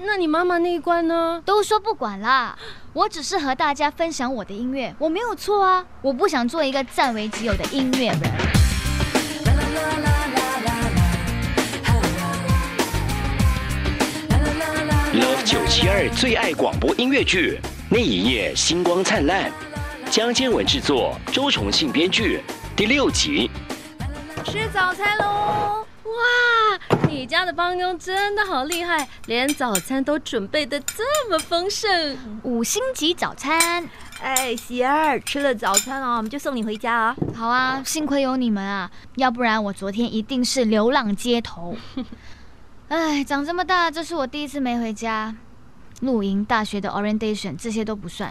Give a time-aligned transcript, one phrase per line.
[0.00, 1.42] 那你妈妈那一关呢？
[1.44, 2.56] 都说不管啦，
[2.92, 5.84] 我只是和大家分享我的音乐，我没有错啊。
[6.00, 8.20] 我不想做一个占为己有的音乐人。
[15.14, 17.58] Love 九七二最爱广播音乐剧，
[17.90, 19.50] 那一夜星光灿烂，
[20.10, 22.40] 江建文制作，周重庆编剧，
[22.76, 23.50] 第六集。
[24.44, 25.84] 吃早餐喽！
[26.04, 26.87] 哇，
[27.18, 33.90] 你家的帮佣真的好厉害，连早餐都准备的这么丰盛，五星级早餐。
[34.22, 37.16] 哎，喜儿，吃了早餐哦，我们就送你回家啊。
[37.34, 41.76] 好啊，幸亏有你们啊，要不然我昨天一定是流浪街头。
[42.86, 45.34] 哎，长这么大，这是我第一次没回家。
[46.02, 48.30] 露营、大学的 orientation 这些都不算，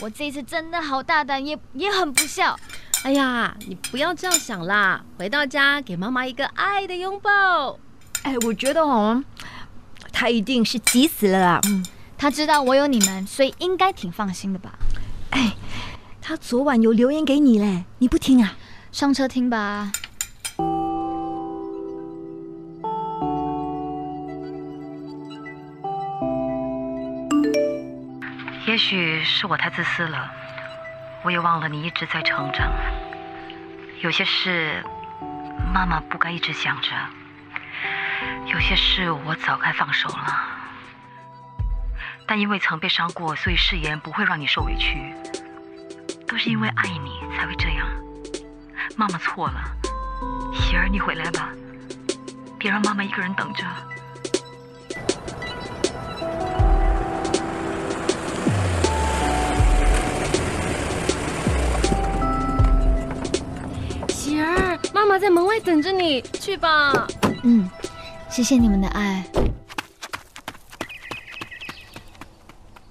[0.00, 2.58] 我这一次真的好大胆，也也很不孝。
[3.04, 5.04] 哎呀，你不要这样想啦！
[5.18, 7.78] 回到家给妈妈一个爱的拥抱。
[8.22, 9.22] 哎，我觉得哦，
[10.12, 11.60] 他一定是急死了啦。
[11.68, 11.84] 嗯，
[12.16, 14.72] 他知道我有你们，所以应该挺放心的吧？
[15.30, 15.52] 哎，
[16.20, 18.54] 他昨晚有留言给你嘞，你不听啊？
[18.92, 19.90] 上车听吧。
[28.66, 30.30] 也许是我太自私了。
[31.24, 32.72] 我也忘了你一直在成长，
[34.02, 34.82] 有些事
[35.72, 36.88] 妈妈不该一直想着，
[38.46, 40.48] 有些事我早该放手了。
[42.26, 45.14] 但因为曾被伤过，所以誓言不会让你受委屈。
[46.26, 47.86] 都是因为爱你才会这样。
[48.96, 49.62] 妈妈错了，
[50.54, 51.50] 喜儿，你回来吧，
[52.58, 53.64] 别让妈妈一个人等着。
[64.08, 67.06] 喜儿妈妈在门外等着你，去吧。
[67.42, 67.68] 嗯，
[68.32, 69.22] 谢谢你们的爱。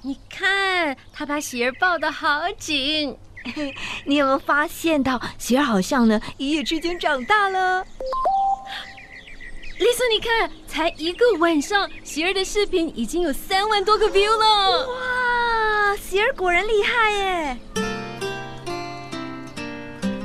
[0.03, 3.17] 你看，他把喜儿抱得好紧。
[4.05, 7.83] 你有没有发现到，喜儿好像呢一夜之间长大了？
[9.79, 14.87] 丽莎，你看，才一个晚上，喜儿的视频已经有三万多个 view 了。
[14.93, 17.57] 哇，喜儿果然厉害耶！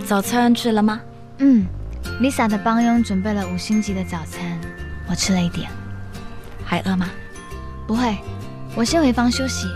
[0.06, 1.00] 早餐吃了吗？
[1.38, 1.66] 嗯
[2.20, 4.55] ，Lisa 的帮佣准备了五星级的早餐，
[5.08, 5.70] 我吃了一点。
[6.64, 7.08] 还饿吗？
[7.86, 8.18] 不会，
[8.74, 9.68] 我先回房休息。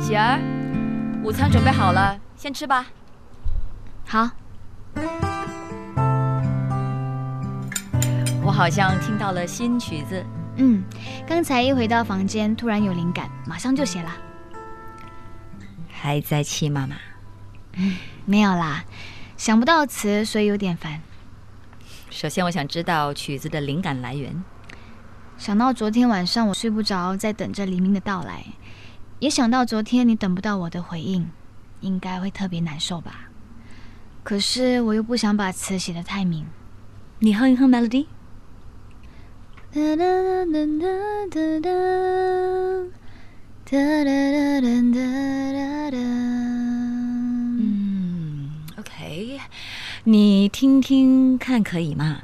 [0.00, 0.40] 喜儿。
[1.22, 2.86] 午餐准备好了，先吃吧。
[4.06, 4.30] 好。
[8.42, 10.24] 我好像听到了新曲子。
[10.56, 10.84] 嗯，
[11.26, 14.10] 刚才一回到房间，突然有灵感，马上就写了。
[15.90, 16.96] 还在气妈妈？
[17.72, 18.84] 嗯，没有啦，
[19.36, 21.00] 想不到词，所以有点烦。
[22.10, 24.44] 首先，我想知道曲子的灵感来源。
[25.36, 28.44] 想到昨天晚上我睡不着，在等着黎明的到来。
[29.18, 31.28] 也想到昨天你等不到我的回应，
[31.80, 33.30] 应该会特别难受吧？
[34.24, 36.46] 可是我又不想把词写的太明，
[37.18, 38.06] 你哼一哼 melody。
[47.60, 49.38] 嗯，OK，
[50.04, 52.22] 你听听看可以吗？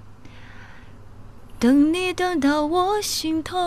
[1.59, 3.59] 等你等到我心痛。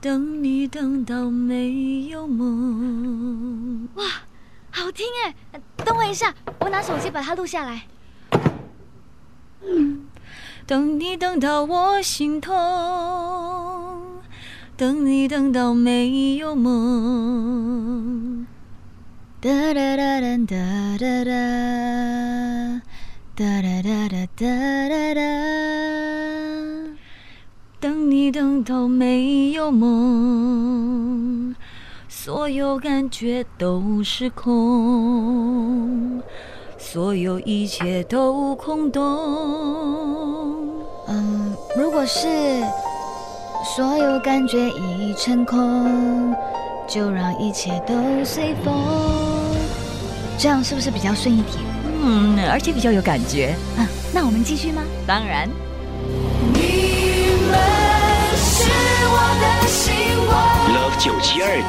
[0.00, 3.88] 等你等到没有梦。
[3.96, 4.04] 哇，
[4.70, 5.34] 好听哎！
[5.96, 7.84] 等我一下我拿手机把它录下来。
[10.66, 12.52] 等你等到我心痛
[14.76, 18.46] 等你等到没有梦。
[19.40, 21.08] 哒哒哒哒哒哒
[23.34, 24.06] 哒哒哒哒
[24.36, 24.46] 哒
[24.90, 25.20] 哒哒。
[27.80, 31.45] 等你等到没有梦。
[32.26, 36.20] 所有感觉都是空，
[36.76, 39.06] 所有一切都空洞。
[41.06, 42.26] 嗯，如果是
[43.76, 46.34] 所有感觉已成空，
[46.88, 47.94] 就让一切都
[48.24, 48.74] 随风。
[50.36, 51.64] 这样是不是比较顺一点？
[52.02, 53.54] 嗯，而且比较有感觉。
[53.78, 54.82] 嗯，那我们继续吗？
[55.06, 55.48] 当然。
[57.52, 57.85] Love 九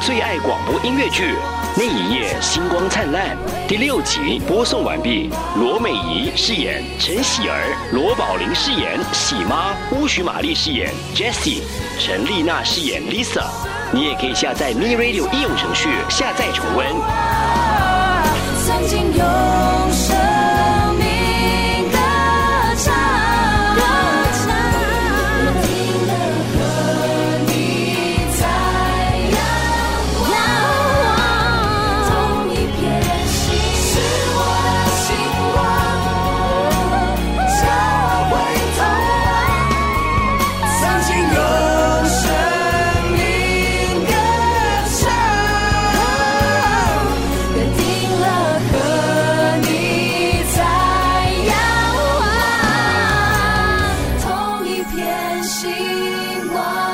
[0.00, 1.32] 最爱广播音乐剧
[1.76, 3.36] 《那一夜星光灿烂》
[3.68, 11.62] 第六集播送完毕，罗美仪饰演陈喜儿，罗宝玲饰演喜妈，巫许玛丽饰演 Jessie，
[11.98, 13.44] 陈丽娜饰演 Lisa。
[13.92, 16.86] 你也可以下载 MIRADIO 应用程序下载重温。
[55.48, 55.66] 星
[56.52, 56.87] 光